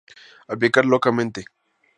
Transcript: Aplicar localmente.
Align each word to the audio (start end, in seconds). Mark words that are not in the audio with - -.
Aplicar 0.47 0.83
localmente. 0.83 1.45